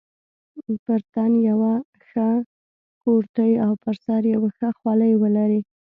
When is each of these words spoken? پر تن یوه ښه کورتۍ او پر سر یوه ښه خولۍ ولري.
پر 0.83 1.01
تن 1.13 1.31
یوه 1.49 1.73
ښه 2.07 2.29
کورتۍ 3.01 3.51
او 3.65 3.71
پر 3.83 3.95
سر 4.05 4.21
یوه 4.33 4.49
ښه 4.57 4.69
خولۍ 4.77 5.13
ولري. 5.17 5.61